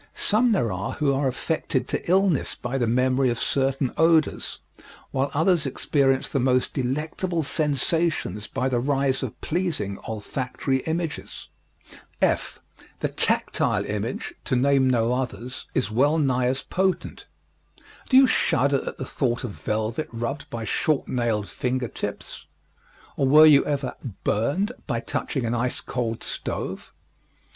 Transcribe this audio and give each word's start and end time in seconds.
Some 0.15 0.51
there 0.51 0.71
are 0.71 0.93
who 0.93 1.13
are 1.13 1.27
affected 1.27 1.87
to 1.89 2.09
illness 2.09 2.55
by 2.55 2.79
the 2.79 2.87
memory 2.87 3.29
of 3.29 3.37
certain 3.37 3.93
odors, 3.97 4.57
while 5.11 5.29
others 5.31 5.67
experience 5.67 6.27
the 6.27 6.39
most 6.39 6.73
delectable 6.73 7.43
sensations 7.43 8.47
by 8.47 8.67
the 8.67 8.79
rise 8.79 9.21
of 9.21 9.39
pleasing 9.41 9.99
olfactory 10.09 10.77
images. 10.87 11.49
(f) 12.19 12.59
The 13.01 13.09
tactile 13.09 13.85
image, 13.85 14.33
to 14.45 14.55
name 14.55 14.89
no 14.89 15.13
others, 15.13 15.67
is 15.75 15.91
well 15.91 16.17
nigh 16.17 16.47
as 16.47 16.63
potent. 16.63 17.27
Do 18.09 18.17
you 18.17 18.25
shudder 18.25 18.81
at 18.87 18.97
the 18.97 19.05
thought 19.05 19.43
of 19.43 19.51
velvet 19.51 20.09
rubbed 20.11 20.49
by 20.49 20.63
short 20.65 21.07
nailed 21.07 21.47
finger 21.47 21.87
tips? 21.87 22.47
Or 23.17 23.27
were 23.27 23.45
you 23.45 23.63
ever 23.67 23.95
"burned" 24.23 24.71
by 24.87 24.99
touching 24.99 25.45
an 25.45 25.53
ice 25.53 25.79
cold 25.79 26.23
stove? 26.23 26.91